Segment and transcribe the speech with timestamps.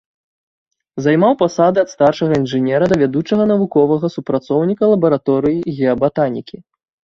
[1.07, 6.57] Займаў пасады ад старшага інжынера да вядучага навуковага супрацоўніка лабараторыі геабатанікі.